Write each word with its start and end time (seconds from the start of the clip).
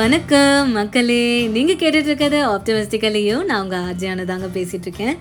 வணக்கம் 0.00 0.70
மக்களே. 0.72 1.46
நீங்கள் 1.46 1.76
கேட்டுட்ருக்கிறது 1.76 2.38
ஆப்டமிஸ்டிக்கலையும் 2.50 3.44
நான் 3.44 3.62
உங்கள் 3.62 3.80
ஆர்ஜியான 3.80 4.24
தாங்க 4.24 4.46
பேசிகிட்ருக்கேன் 4.46 5.16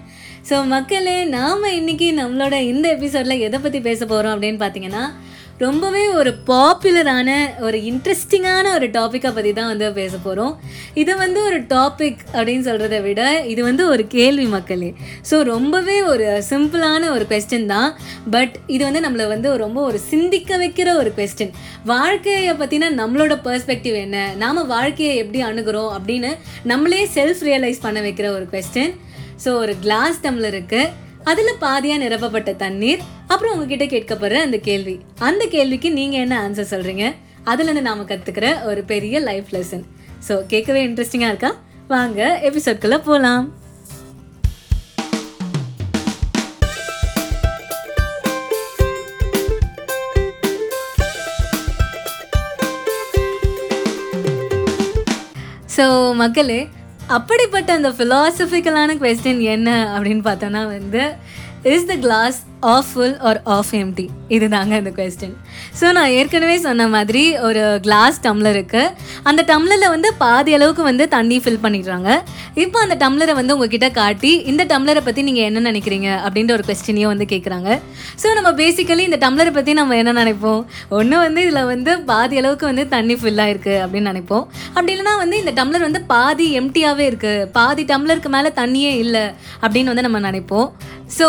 ஸோ 0.49 0.65
மக்களே 0.65 1.23
நாம் 1.25 1.63
இன்னைக்கு 1.63 2.07
நம்மளோட 2.17 2.61
இந்த 2.61 2.89
எபிசோடில் 2.89 3.39
எதை 3.39 3.59
பற்றி 3.59 3.79
பேச 3.79 4.05
போகிறோம் 4.05 4.33
அப்படின்னு 4.35 4.55
பார்த்தீங்கன்னா 4.55 5.03
ரொம்பவே 5.63 6.01
ஒரு 6.19 6.31
பாப்புலரான 6.49 7.29
ஒரு 7.67 7.77
இன்ட்ரெஸ்டிங்கான 7.89 8.65
ஒரு 8.75 8.87
டாப்பிக்கை 8.97 9.29
பற்றி 9.37 9.51
தான் 9.53 9.69
வந்து 9.71 9.87
பேச 9.97 10.13
போகிறோம் 10.25 10.53
இது 11.01 11.13
வந்து 11.21 11.39
ஒரு 11.47 11.57
டாபிக் 11.73 12.21
அப்படின்னு 12.35 12.65
சொல்கிறத 12.67 12.97
விட 13.07 13.21
இது 13.53 13.61
வந்து 13.67 13.83
ஒரு 13.93 14.03
கேள்வி 14.15 14.45
மக்களே. 14.53 14.91
ஸோ 15.29 15.37
ரொம்பவே 15.51 15.97
ஒரு 16.11 16.27
சிம்பிளான 16.51 17.09
ஒரு 17.15 17.25
கொஸ்டின் 17.31 17.67
தான். 17.73 17.89
பட் 18.35 18.55
இது 18.75 18.81
வந்து 18.87 19.01
நம்மளை 19.07 19.25
வந்து 19.33 19.51
ரொம்ப 19.63 19.81
ஒரு 19.89 20.01
சிந்திக்க 20.11 20.57
வைக்கிற 20.63 20.93
ஒரு 21.01 21.13
கொஸ்டின் 21.19 21.53
வாழ்க்கையை 21.93 22.55
பற்றினா 22.63 22.89
நம்மளோட 23.01 23.37
பர்ஸ்பெக்டிவ் 23.49 23.97
என்ன? 24.05 24.17
நாம் 24.43 24.63
வாழ்க்கையை 24.75 25.13
எப்படி 25.25 25.41
அணுகிறோம் 25.49 25.91
அப்படின்னு 25.97 26.31
நம்மளே 26.73 27.03
செல்ஃப் 27.17 27.43
ரியலைஸ் 27.49 27.85
பண்ண 27.87 27.99
வைக்கிற 28.07 28.29
ஒரு 28.37 28.47
கொஸ்டின் 28.55 28.95
ஸோ 29.45 29.51
ஒரு 29.63 29.75
கிளாஸ் 29.83 30.23
டம்ளர் 30.23 30.55
இருக்குது 30.55 30.87
அதில் 31.23 31.59
பாதியாக 31.61 31.97
நிரப்பப்பட்ட 31.97 32.55
தண்ணீர் 32.55 32.99
அப்புறம் 33.27 33.53
உங்ககிட்ட 33.53 33.85
கேட்கப்படுற 33.85 34.33
அந்த 34.33 34.57
கேள்வி. 34.57 34.99
அந்த 35.19 35.45
கேள்விக்கு 35.45 35.91
நீங்கள் 35.91 36.19
என்ன 36.19 36.49
ஆன்சர் 36.49 36.71
சொல்கிறீங்க 36.73 37.15
அதுலேருந்து 37.45 37.81
நாம் 37.81 38.07
கத்துக்கிற 38.07 38.65
ஒரு 38.65 38.83
பெரிய 38.83 39.19
லைஃப் 39.19 39.45
லெசன் 39.51 39.85
ஸோ 40.27 40.45
கேட்கவே 40.45 40.87
இன்ட்ரெஸ்டிங்காக 40.87 41.27
இருக்கா? 41.27 41.55
வாங்க 41.87 42.39
எபிசோட்குள்ளே 42.43 42.97
போகலாம் 42.97 43.57
ஸோ 55.75 56.13
மக்களே 56.15 56.67
அப்படிப்பட்ட 57.09 57.69
அந்த 57.73 57.89
ஃபிலாசபிக்கலான 57.89 58.95
கொஸ்டின் 58.97 59.41
என்ன 59.49 59.69
அப்படின்னு 59.95 60.23
பார்த்தோன்னா 60.23 60.61
வந்து 60.67 61.03
is 61.63 61.85
the 61.85 61.95
glass 61.95 62.37
half 62.73 62.89
full 62.91 63.15
or 63.29 63.39
half 63.55 63.71
empty 63.79 64.05
இதுதாங்க 64.35 64.73
அந்த 64.81 64.91
கொஸ்டின் 64.97 65.35
ஸோ 65.79 65.85
நான் 65.97 66.13
ஏற்கனவே 66.17 66.55
சொன்ன 66.65 66.87
மாதிரி 66.95 67.23
ஒரு 67.47 67.61
கிளாஸ் 67.85 68.17
டம்ளர் 68.25 68.57
இருக்குது 68.57 68.91
அந்த 69.29 69.41
டம்ளரில் 69.51 69.93
வந்து 69.95 70.09
பாதி 70.23 70.51
அளவுக்கு 70.57 70.83
வந்து 70.89 71.05
தண்ணி 71.15 71.37
ஃபில் 71.43 71.61
பண்ணிடுறாங்க. 71.65 72.09
இப்போ 72.63 72.77
அந்த 72.85 72.95
டம்ளரை 73.03 73.33
வந்து 73.39 73.55
உங்ககிட்ட 73.55 73.87
காட்டி 73.99 74.31
இந்த 74.51 74.63
டம்ளரை 74.71 75.03
பற்றி 75.07 75.21
நீங்கள் 75.29 75.47
என்ன 75.49 75.63
நினைக்கிறீங்க? 75.69 76.09
அப்படின்ற 76.25 76.53
ஒரு 76.57 76.65
கொஸ்டினையும் 76.69 77.11
வந்து 77.13 77.27
கேட்குறாங்க 77.33 77.69
ஸோ 78.23 78.27
நம்ம 78.39 78.51
பேசிக்கலி 78.61 79.05
இந்த 79.09 79.19
டம்ளரை 79.25 79.53
பற்றி 79.57 79.73
நம்ம 79.81 79.97
என்ன 80.01 80.15
நினைப்போம்? 80.21 80.61
ஒன்று 80.99 81.17
வந்து 81.25 81.43
இதில் 81.47 81.69
வந்து 81.73 81.91
பாதி 82.11 82.37
அளவுக்கு 82.41 82.67
வந்து 82.71 82.85
தண்ணி 82.95 83.17
ஃபில்லாக 83.21 83.53
இருக்குது 83.53 83.81
அப்படின்னு 83.85 84.11
நினைப்போம். 84.13 84.45
அப்படி 84.75 84.93
இல்லைனா 84.95 85.15
வந்து 85.23 85.37
இந்த 85.43 85.53
டம்ளர் 85.59 85.87
வந்து 85.87 86.03
பாதி 86.13 86.47
எம்டியாகவே 86.61 87.07
இருக்குது 87.11 87.47
பாதி 87.57 87.85
டம்ளருக்கு 87.93 88.31
மேலே 88.37 88.51
தண்ணியே 88.61 88.93
இல்லை 89.05 89.25
அப்படின்னு 89.63 89.91
வந்து 89.93 90.07
நம்ம 90.07 90.21
நினைப்போம். 90.29 90.69
ஸோ 91.17 91.27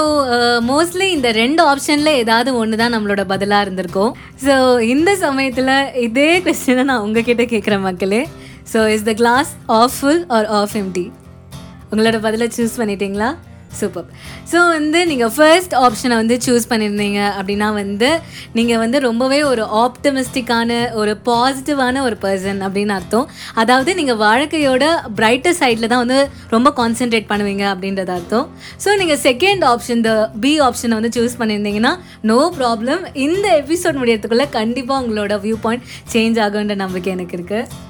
மோஸ்ட்லி 0.71 1.07
இந்த 1.21 1.31
ரெண்டு 1.43 1.63
ஆப்ஷனில் 1.71 2.19
ஏதாவது 2.23 2.51
ஒன்று 2.61 2.83
தான் 2.83 2.95
நம்மளோட 2.97 3.23
பதிலாக 3.33 3.65
இருந்திருக்கும். 3.67 4.13
ஸோ 4.45 4.55
இந்த 4.95 5.11
சமயத்தில் 5.25 5.75
இதே 6.07 6.31
கொஸ்டினை 6.47 6.85
நான் 6.91 7.05
உங்ககிட்ட 7.07 7.45
கேட்குறேன் 7.53 7.85
மக்களே. 7.89 8.23
So 8.73 8.79
is 8.95 9.05
the 9.09 9.13
glass 9.21 9.51
half 9.81 9.95
full 9.99 10.23
or 10.37 10.49
half 10.59 10.75
empty 10.81 11.07
உங்களோட 11.93 12.19
பதிலை 12.27 12.47
சூஸ் 12.57 12.79
பண்ணிட்டீங்களா? 12.81 13.29
சூப்பர் 13.79 14.07
ஸோ 14.53 14.59
வந்து 14.75 15.01
நீங்கள் 15.11 15.33
ஃபர்ஸ்ட் 15.35 15.75
ஆப்ஷனை 15.83 16.17
வந்து 16.21 16.37
சூஸ் 16.47 16.67
பண்ணியிருந்தீங்க 16.71 17.21
அப்படின்னா 17.39 17.69
வந்து 17.79 18.11
நீங்கள் 18.59 18.81
வந்து 18.83 18.99
ரொம்பவே 19.07 19.41
ஒரு 19.51 19.65
ஆப்டமிஸ்டிக்கான 19.83 20.81
ஒரு 21.01 21.13
பாசிட்டிவான 21.29 22.03
ஒரு 22.09 22.17
பர்சன் 22.25 22.61
அப்படின்னு 22.67 22.95
அர்த்தம். 22.99 23.27
அதாவது 23.63 23.91
நீங்கள் 24.01 24.21
வாழ்க்கையோட 24.25 24.85
பிரைட்டர் 25.19 25.59
சைடில் 25.61 25.91
தான் 25.93 26.03
வந்து 26.05 26.21
ரொம்ப 26.55 26.71
கான்சென்ட்ரேட் 26.81 27.31
பண்ணுவீங்க 27.33 27.67
அப்படின்றது 27.73 28.15
அர்த்தம். 28.19 28.49
ஸோ 28.85 28.97
நீங்கள் 29.03 29.23
செகண்ட் 29.29 29.65
ஆப்ஷன் 29.73 30.05
த 30.09 30.13
பி 30.45 30.55
ஆப்ஷனை 30.69 30.99
வந்து 31.01 31.13
சூஸ் 31.19 31.39
பண்ணியிருந்தீங்கன்னா 31.43 31.95
நோ 32.33 32.41
ப்ராப்ளம் 32.59 33.05
இந்த 33.27 33.47
எபிசோட் 33.63 34.01
முடியறதுக்குள்ளே 34.03 34.49
கண்டிப்பாக 34.59 35.03
உங்களோட 35.05 35.37
வியூ 35.47 35.59
பாயிண்ட் 35.67 35.87
சேஞ்ச் 36.15 36.41
ஆகுன்ற 36.47 36.77
நம்பிக்கை 36.85 37.13
எனக்கு 37.17 37.37
இருக்குது 37.39 37.89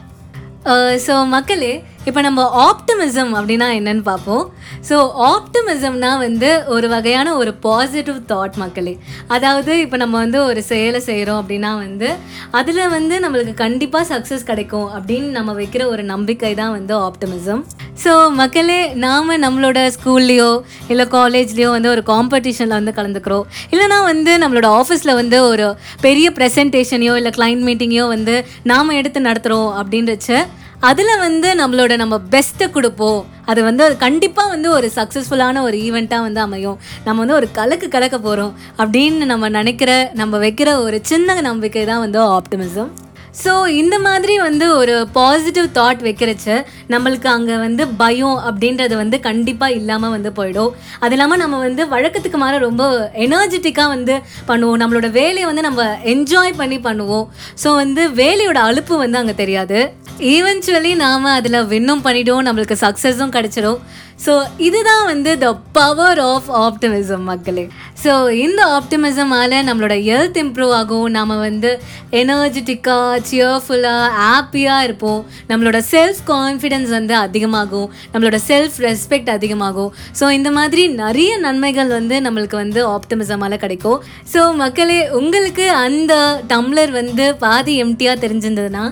ஸோ 1.04 1.12
uh, 1.12 1.26
மக்களே 1.28 1.70
இப்போ 2.08 2.20
நம்ம 2.26 2.42
ஆப்டிமிசம் 2.66 3.32
அப்படின்னா 3.38 3.66
என்னன்னு 3.78 4.04
பார்ப்போம். 4.08 4.44
ஸோ 4.88 4.96
ஆப்டமிசம்னா 5.30 6.10
வந்து 6.22 6.50
ஒரு 6.74 6.86
வகையான 6.92 7.34
ஒரு 7.40 7.52
பாசிட்டிவ் 7.64 8.18
தாட் 8.30 8.56
மக்களே. 8.62 8.94
அதாவது 9.34 9.72
இப்போ 9.84 9.96
நம்ம 10.02 10.14
வந்து 10.24 10.38
ஒரு 10.50 10.60
செயலை 10.70 11.00
செய்கிறோம் 11.08 11.40
அப்படின்னா 11.42 11.70
வந்து 11.82 12.08
அதில் 12.60 12.80
வந்து 12.96 13.16
நம்மளுக்கு 13.24 13.54
கண்டிப்பாக 13.64 14.04
சக்ஸஸ் 14.12 14.48
கிடைக்கும் 14.50 14.88
அப்படின்னு 14.96 15.28
நம்ம 15.38 15.54
வைக்கிற 15.60 15.82
ஒரு 15.94 16.04
நம்பிக்கை 16.12 16.52
தான் 16.62 16.72
வந்து 16.78 16.94
ஆப்டிமிசம் 17.08 17.62
ஸோ 18.04 18.12
மக்களே 18.40 18.80
நாம் 19.04 19.32
நம்மளோட 19.44 19.78
ஸ்கூல்லையோ 19.96 20.50
இல்லை 20.88 21.06
காலேஜ்லேயோ 21.16 21.70
வந்து 21.76 21.90
ஒரு 21.94 22.04
காம்படிஷனில் 22.12 22.78
வந்து 22.78 22.94
கலந்துக்கிறோம். 22.98 23.44
இல்லைனா 23.72 23.98
வந்து 24.12 24.32
நம்மளோட 24.44 24.70
ஆஃபீஸில் 24.80 25.18
வந்து 25.20 25.40
ஒரு 25.50 25.66
பெரிய 26.00 26.28
ப்ரெசன்டேஷனையோ 26.38 27.16
இல்லை 27.20 27.32
கிளைண்ட் 27.38 27.64
மீட்டிங்கையோ 27.68 28.06
வந்து 28.16 28.36
நாம் 28.72 28.96
எடுத்து 29.00 29.20
நடத்துகிறோம் 29.28 29.70
அப்படின்றச்ச 29.82 30.30
அதில் 30.88 31.20
வந்து 31.24 31.48
நம்மளோட 31.60 31.92
நம்ம 32.02 32.14
பெஸ்ட்டை 32.34 32.66
கொடுப்போம். 32.76 33.18
அது 33.50 33.60
வந்து 33.66 33.84
கண்டிப்பாக 34.04 34.52
வந்து 34.54 34.68
ஒரு 34.76 34.88
சக்ஸஸ்ஃபுல்லான 34.96 35.62
ஒரு 35.68 35.76
ஈவெண்ட்டாக 35.86 36.26
வந்து 36.26 36.40
அமையும். 36.46 36.78
நம்ம 37.06 37.18
வந்து 37.22 37.36
ஒரு 37.40 37.48
கலக்கு 37.58 37.88
கலக்க 37.96 38.18
போகிறோம் 38.18 38.54
அப்படின்னு 38.82 39.30
நம்ம 39.32 39.50
நினைக்கிற 39.58 39.92
நம்ம 40.20 40.38
வைக்கிற 40.46 40.72
ஒரு 40.86 40.98
சின்ன 41.10 41.40
நம்பிக்கை 41.48 41.84
தான் 41.92 42.04
வந்து 42.06 42.20
ஆப்டிமிசம் 42.38 42.90
ஸோ 43.42 43.52
இந்த 43.80 43.96
மாதிரி 44.06 44.34
வந்து 44.46 44.66
ஒரு 44.78 44.94
பாசிட்டிவ் 45.16 45.66
தாட் 45.78 46.00
வைக்கிறச்ச 46.06 46.56
நம்மளுக்கு 46.92 47.28
அங்கே 47.34 47.56
வந்து 47.64 47.82
பயம் 48.00 48.38
அப்படின்றது 48.48 48.94
வந்து 49.02 49.16
கண்டிப்பாக 49.26 49.76
இல்லாமல் 49.80 50.14
வந்து 50.16 50.30
போயிடும். 50.38 50.72
அது 51.04 51.14
இல்லாமல் 51.16 51.40
நம்ம 51.42 51.58
வந்து 51.66 51.84
வழக்கத்துக்கு 51.94 52.40
மாற 52.44 52.58
ரொம்ப 52.66 52.84
எனர்ஜெட்டிக்காக 53.26 53.88
வந்து 53.96 54.16
பண்ணுவோம். 54.50 54.80
நம்மளோட 54.82 55.10
வேலையை 55.20 55.46
வந்து 55.50 55.66
நம்ம 55.68 55.86
என்ஜாய் 56.14 56.58
பண்ணி 56.60 56.80
பண்ணுவோம். 56.88 57.26
ஸோ 57.64 57.70
வந்து 57.82 58.04
வேலையோட 58.22 58.60
அலுப்பு 58.70 58.96
வந்து 59.04 59.20
அங்கே 59.22 59.36
தெரியாது. 59.42 59.80
ஈவென்ச்சுவலி 60.34 60.92
நாம் 61.04 61.34
அதில் 61.38 61.66
வின்னும் 61.74 62.04
பண்ணிவிடுவோம் 62.06 62.46
நம்மளுக்கு 62.48 62.76
சக்ஸஸும் 62.84 63.34
கிடச்சிடும் 63.36 63.80
ஸோ 64.24 64.32
இதுதான் 64.66 65.04
வந்து 65.10 65.30
த 65.42 65.48
பவர் 65.76 66.20
ஆஃப் 66.32 66.48
ஆப்டிமிசம் 66.64 67.24
மக்களே. 67.30 67.64
ஸோ 68.02 68.12
இந்த 68.44 68.60
ஆப்டிமிசமால் 68.78 69.54
நம்மளோட 69.68 69.94
ஹெல்த் 70.08 70.38
இம்ப்ரூவ் 70.42 70.72
ஆகும். 70.80 71.06
நம்ம 71.16 71.36
வந்து 71.46 71.70
எனர்ஜெட்டிக்காக 72.20 73.20
சியர்ஃபுல்லாக 73.30 74.10
ஹாப்பியாக 74.22 74.86
இருப்போம். 74.88 75.20
நம்மளோட 75.50 75.78
செல்ஃப் 75.92 76.22
கான்ஃபிடென்ஸ் 76.32 76.90
வந்து 76.98 77.14
அதிகமாகும். 77.24 77.88
நம்மளோட 78.14 78.40
செல்ஃப் 78.50 78.78
ரெஸ்பெக்ட் 78.88 79.30
அதிகமாகும். 79.36 79.92
ஸோ 80.20 80.26
இந்த 80.38 80.52
மாதிரி 80.58 80.84
நிறைய 81.02 81.32
நன்மைகள் 81.46 81.92
வந்து 81.98 82.18
நம்மளுக்கு 82.26 82.58
வந்து 82.64 82.82
ஆப்டிமிசமால் 82.96 83.62
கிடைக்கும். 83.64 84.00
ஸோ 84.34 84.42
மக்களே 84.64 84.98
உங்களுக்கு 85.20 85.68
அந்த 85.86 86.14
டம்ளர் 86.52 86.92
வந்து 87.00 87.26
பாதி 87.46 87.74
எம்டியாக 87.86 88.22
தெரிஞ்சிருந்ததுன்னா 88.26 88.84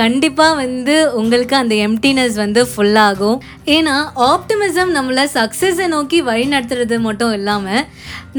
கண்டிப்பாக 0.00 0.58
வந்து 0.60 0.94
உங்களுக்கு 1.20 1.54
அந்த 1.60 1.74
எம்டினஸ் 1.86 2.36
வந்து 2.42 2.60
ஃபுல்லாகும் 2.70 3.40
ஏன்னா 3.74 3.96
ஆப்டிமிஸ் 4.28 4.71
நம்மளை 4.78 5.24
சக்ஸஸை 5.38 5.86
நோக்கி 5.94 6.18
வழி 6.22 6.44
நடத்துறது 6.54 6.96
மட்டும் 7.00 7.32
இல்லாமல் 7.32 7.86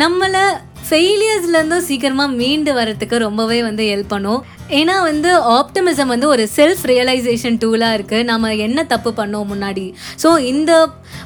நம்மளை 0.04 0.44
ஃபெயிலியர்ஸ்லேருந்தும் 0.88 1.86
சீக்கிரமாக 1.90 2.36
மீண்டு 2.40 2.72
வரத்துக்கு 2.80 3.18
ரொம்பவே 3.18 3.60
வந்து 3.62 3.84
ஹெல்ப் 3.92 4.12
பண்ணும். 4.14 4.42
ஏன்னா 4.80 4.94
வந்து 5.08 5.30
ஆப்டமிசம் 5.56 6.12
வந்து 6.14 6.28
ஒரு 6.28 6.44
செல்ஃப் 6.56 6.84
ரியலைசேஷன் 6.92 7.58
டூலாக 7.64 7.96
இருக்குது 7.98 8.28
நம்ம 8.30 8.52
என்ன 8.68 8.84
தப்பு 8.94 9.12
பண்ணோம் 9.20 9.50
முன்னாடி? 9.54 9.86
ஸோ 10.24 10.30
இந்த 10.52 10.72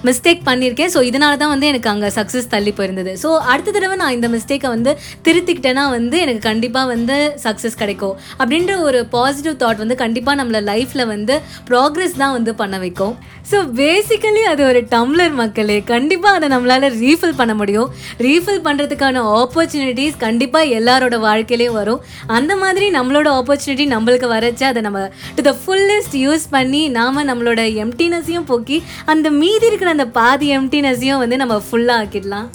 மிஸ்டேக் 0.07 0.41
பண்ணியிருக்கேன் 0.47 0.91
ஸோ 0.95 1.01
இதனால 1.09 1.37
தான் 1.41 1.51
வந்து 1.53 1.67
எனக்கு 1.71 1.89
அங்கே 1.91 2.09
சக்ஸஸ் 2.17 2.49
தள்ளி 2.53 2.71
போயிருந்தது. 2.79 3.11
ஸோ 3.23 3.29
அடுத்த 3.51 3.73
தடவை 3.75 3.95
நான் 4.01 4.15
இந்த 4.17 4.27
மிஸ்டேக்கை 4.35 4.69
வந்து 4.75 4.91
திருத்திக்கிட்டேன்னா 5.27 5.85
வந்து 5.97 6.17
எனக்கு 6.25 6.41
கண்டிப்பாக 6.49 6.87
வந்து 6.93 7.17
சக்ஸஸ் 7.45 7.79
கிடைக்கும். 7.81 8.15
அப்படின்ற 8.39 8.73
ஒரு 8.87 9.01
பாசிட்டிவ் 9.15 9.55
தாட் 9.63 9.81
வந்து 9.83 9.97
கண்டிப்பாக 10.03 10.37
நம்மள 10.41 10.61
லைஃப்பில் 10.71 11.05
வந்து 11.13 11.37
ப்ராக்ரெஸ் 11.69 12.19
தான் 12.23 12.35
வந்து 12.37 12.53
பண்ண 12.61 12.77
வைக்கும். 12.85 13.15
ஸோ 13.51 13.57
பேசிக்கலி 13.81 14.41
அது 14.51 14.61
ஒரு 14.69 14.79
டம்ளர் 14.93 15.35
மக்களே. 15.41 15.79
கண்டிப்பாக 15.93 16.37
அதை 16.37 16.47
நம்மளால் 16.55 16.87
ரீஃபில் 17.03 17.37
பண்ண 17.41 17.53
முடியும். 17.53 17.89
ரீஃபில் 18.27 18.61
பண்ணுறதுக்கான 18.67 19.23
ஆப்பர்ச்சுனிட்டிஸ் 19.39 20.17
கண்டிப்பாக 20.25 20.73
எல்லாரோட 20.79 21.15
வாழ்க்கையிலையும் 21.27 21.79
வரும். 21.81 22.01
அந்த 22.37 22.55
மாதிரி 22.55 22.89
நம்மளோட 22.97 23.29
ஆப்பர்ச்சுனிட்டி 23.39 23.87
நம்மளுக்கு 23.95 24.29
வரச்சு 24.35 24.65
அதை 24.71 24.83
நம்ம 24.87 25.01
டு 25.37 25.43
த 25.49 25.53
ஃபுல்லஸ்ட் 25.63 26.15
யூஸ் 26.25 26.45
பண்ணி 26.55 26.83
நாம் 26.99 27.27
நம்மளோட 27.31 27.63
எம்டினஸையும் 27.85 28.47
போக்கி 28.51 28.79
அந்த 29.13 29.27
மீதி 29.41 29.67
இருக்கிற 29.71 29.91
அந்த 29.97 30.07
பாதி 30.21 30.49
எம்டினஸையும் 30.59 31.21
வந்து 31.23 31.43
நம்ம 31.43 31.57
ஃபுல்லாக 31.67 32.01
ஆக்கிடலாம். 32.03 32.47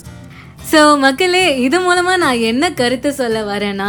ஸோ 0.71 0.81
மக்களே 1.05 1.45
இது 1.65 1.79
மூலமாக 1.85 2.21
நான் 2.23 2.43
என்ன 2.51 2.65
கருத்து 2.81 3.11
சொல்ல 3.19 3.39
வரேன்னா 3.49 3.89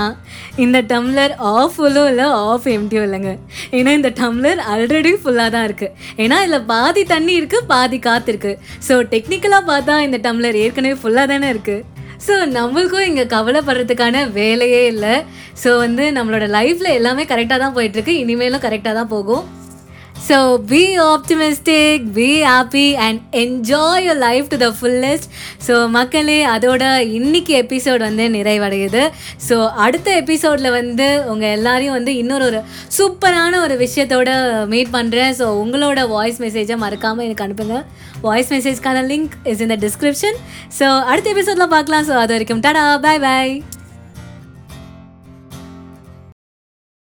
இந்த 0.64 0.78
டம்ளர் 0.92 1.34
ஆஃப் 1.52 1.76
ஃபுல்லும் 1.76 2.08
இல்லை 2.12 2.26
ஆஃப் 2.48 2.66
எம்டியும் 2.74 3.06
இல்லைங்க. 3.08 3.32
ஏன்னா 3.78 3.92
இந்த 4.00 4.10
டம்ளர் 4.22 4.62
ஆல்ரெடி 4.74 5.12
ஃபுல்லாக 5.22 5.54
தான் 5.56 5.66
இருக்குது 5.70 5.94
ஏன்னா 6.24 6.38
இதில் 6.46 6.68
பாதி 6.74 7.04
தண்ணி 7.14 7.34
இருக்குது 7.40 7.70
பாதி 7.74 8.00
காற்று 8.08 8.32
இருக்குது 8.34 8.60
ஸோ 8.88 8.96
டெக்னிக்கலாக 9.14 9.70
பார்த்தா 9.72 9.98
இந்த 10.08 10.20
டம்ளர் 10.28 10.58
ஏற்கனவே 10.64 10.98
ஃபுல்லாக 11.04 11.32
தானே 11.34 11.50
இருக்குது 11.56 11.82
ஸோ 12.26 12.36
நம்மளுக்கும் 12.58 13.08
இங்கே 13.10 13.24
கவலைப்படுறதுக்கான 13.36 14.18
வேலையே 14.40 14.82
இல்லை. 14.92 15.16
ஸோ 15.64 15.70
வந்து 15.86 16.04
நம்மளோட 16.18 16.46
லைஃப்பில் 16.58 16.96
எல்லாமே 17.00 17.24
கரெக்டாக 17.32 17.60
தான் 17.64 17.76
போயிட்டுருக்கு. 17.78 18.14
இனிமேலும் 18.24 18.64
கரெக்டாக 18.66 18.96
தான் 19.00 19.12
போகும். 19.16 19.44
So 20.28 20.38
be 20.72 20.82
optimistic 21.14 22.04
be 22.18 22.28
happy 22.50 22.86
and 23.06 23.20
enjoy 23.42 24.06
your 24.06 24.20
life 24.26 24.46
to 24.52 24.58
the 24.64 24.68
fullest 24.78 25.28
so 25.68 25.74
மக்களே 25.96 26.38
அதோட 26.54 26.84
இன்னைக்கு 27.18 27.54
எபிசோட் 27.64 28.02
வந்து 28.08 28.26
நிறைவடையுது. 28.38 29.04
ஸோ 29.48 29.58
அடுத்த 29.86 30.16
எபிசோடில் 30.22 30.70
வந்து 30.78 31.08
உங்கள் 31.34 31.54
எல்லாரையும் 31.58 31.98
வந்து 31.98 32.14
இன்னொரு 32.22 32.48
ஒரு 32.50 32.62
சூப்பரான 32.98 33.60
ஒரு 33.66 33.78
விஷயத்தோட 33.84 34.30
மீட் 34.74 34.96
பண்ணுறேன் 34.98 35.36
ஸோ 35.42 35.48
உங்களோட 35.64 36.08
வாய்ஸ் 36.16 36.42
மெசேஜை 36.46 36.78
மறக்காமல் 36.86 37.28
எனக்கு 37.28 37.46
அனுப்புங்க. 37.48 37.78
வாய்ஸ் 38.28 38.52
மெசேஜ்க்கான 38.56 39.06
லிங்க் 39.12 39.36
இஸ் 39.52 39.64
இந்த 39.68 39.78
டிஸ்கிரிப்ஷன் 39.86 40.40
ஸோ 40.80 40.88
அடுத்த 41.12 41.30
எபிசோடில் 41.36 41.74
பார்க்கலாம். 41.78 42.08
ஸோ 42.12 42.16
அது 42.24 42.34
வரைக்கும் 42.38 42.66
டாடா 42.68 42.86
பாய் 43.08 43.24
பாய் 43.28 43.54